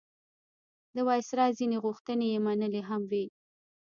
د 0.95 0.97
وایسرا 1.07 1.45
ځینې 1.59 1.77
غوښتنې 1.85 2.25
یې 2.33 2.39
منلي 2.45 2.81
هم 2.89 3.01
وې. 3.11 3.25